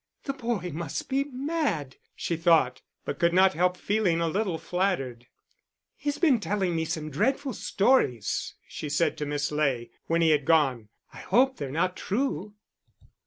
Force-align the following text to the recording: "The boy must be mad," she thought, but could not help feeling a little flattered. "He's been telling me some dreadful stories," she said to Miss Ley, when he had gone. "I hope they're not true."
"The 0.23 0.33
boy 0.33 0.71
must 0.73 1.09
be 1.09 1.25
mad," 1.25 1.97
she 2.15 2.35
thought, 2.35 2.81
but 3.05 3.19
could 3.19 3.33
not 3.35 3.53
help 3.53 3.77
feeling 3.77 4.19
a 4.19 4.27
little 4.27 4.57
flattered. 4.57 5.27
"He's 5.95 6.17
been 6.17 6.39
telling 6.39 6.75
me 6.75 6.85
some 6.85 7.11
dreadful 7.11 7.53
stories," 7.53 8.55
she 8.67 8.89
said 8.89 9.15
to 9.19 9.27
Miss 9.27 9.51
Ley, 9.51 9.91
when 10.07 10.23
he 10.23 10.31
had 10.31 10.43
gone. 10.43 10.89
"I 11.13 11.17
hope 11.19 11.57
they're 11.57 11.69
not 11.69 11.95
true." 11.95 12.55